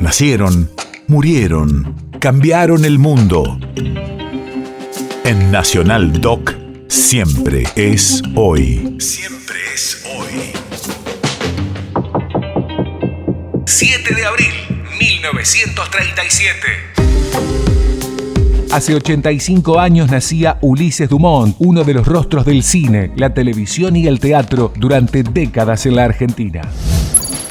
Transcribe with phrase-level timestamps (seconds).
[0.00, 0.70] Nacieron,
[1.08, 3.60] murieron, cambiaron el mundo.
[5.24, 6.54] En Nacional Doc,
[6.88, 8.96] siempre es hoy.
[8.98, 10.52] Siempre es hoy.
[13.66, 14.54] 7 de abril,
[14.98, 16.56] 1937.
[18.72, 24.06] Hace 85 años nacía Ulises Dumont, uno de los rostros del cine, la televisión y
[24.06, 26.62] el teatro durante décadas en la Argentina.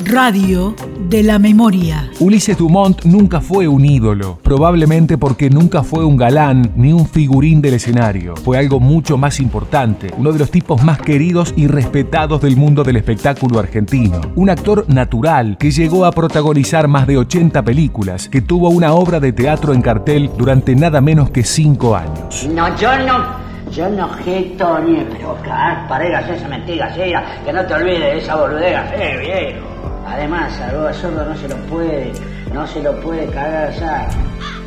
[0.00, 0.74] Radio
[1.10, 2.10] de la memoria.
[2.18, 7.60] Ulises Dumont nunca fue un ídolo, probablemente porque nunca fue un galán ni un figurín
[7.60, 8.34] del escenario.
[8.36, 12.84] Fue algo mucho más importante, uno de los tipos más queridos y respetados del mundo
[12.84, 14.20] del espectáculo argentino.
[14.34, 19.20] Un actor natural que llegó a protagonizar más de 80 películas, que tuvo una obra
[19.20, 22.48] de teatro en cartel durante nada menos que 5 años.
[22.50, 27.12] No, yo no, yo no geto ni, pero claro, paregas esa mentira, sí,
[27.44, 29.66] que no te olvides de esa boludera, sí, viejo.
[30.06, 32.12] Además, a Sordo no se lo puede,
[32.52, 34.08] no se lo puede cagar ya.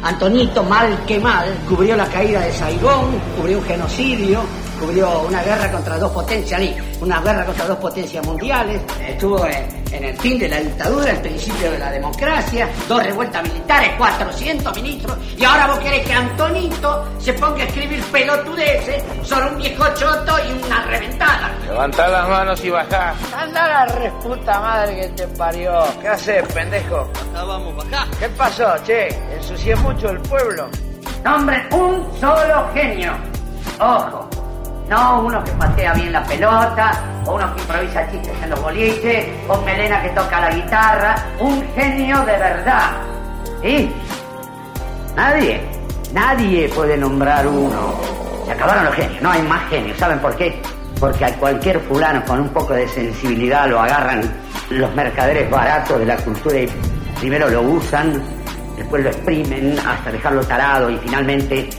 [0.01, 4.41] Antonito, mal que mal, cubrió la caída de Saigón, cubrió un genocidio,
[4.79, 6.61] cubrió una guerra contra dos potencias,
[7.01, 11.71] una guerra contra dos potencias mundiales, estuvo en, el fin de la dictadura, el principio
[11.71, 17.33] de la democracia, dos revueltas militares, 400 ministros, y ahora vos querés que Antonito se
[17.33, 21.51] ponga a escribir pelotudeces sobre un viejo choto y una reventada.
[21.65, 23.13] Levantá las manos y bajá.
[23.37, 25.83] Anda la reputa madre que te parió.
[26.01, 26.97] ¿Qué haces, pendejo?
[26.97, 28.07] Acá vamos, bajá.
[28.19, 29.07] ¿Qué pasó, che?
[29.33, 30.67] ¿Ensucié mucho el pueblo?
[31.23, 33.13] Nombre, un solo genio.
[33.79, 34.29] Ojo,
[34.89, 36.91] no uno que patea bien la pelota,
[37.25, 41.15] o uno que improvisa chistes en los boliches, o Melena que toca la guitarra.
[41.39, 42.91] Un genio de verdad.
[43.61, 43.91] ¿Sí?
[45.15, 45.61] Nadie,
[46.13, 47.95] nadie puede nombrar uno.
[48.45, 49.97] Se acabaron los genios, no hay más genios.
[49.97, 50.61] ¿Saben por qué?
[50.99, 54.21] Porque a cualquier fulano con un poco de sensibilidad lo agarran
[54.69, 56.69] los mercaderes baratos de la cultura y
[57.19, 58.21] primero lo usan,
[58.77, 61.69] después lo exprimen hasta dejarlo tarado y finalmente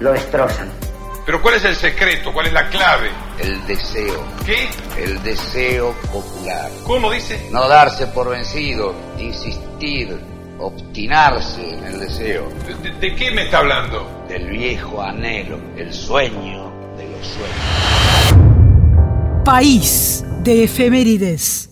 [0.00, 0.83] lo destrozan.
[1.26, 2.32] Pero ¿cuál es el secreto?
[2.34, 3.10] ¿Cuál es la clave?
[3.38, 4.22] El deseo.
[4.44, 4.68] ¿Qué?
[5.02, 6.70] El deseo popular.
[6.84, 7.48] ¿Cómo dice?
[7.50, 10.20] No darse por vencido, insistir,
[10.58, 12.46] obstinarse en el deseo.
[12.82, 14.26] ¿De, de qué me está hablando?
[14.28, 18.34] Del viejo anhelo, el sueño de los sueños.
[19.46, 21.63] País de efemérides.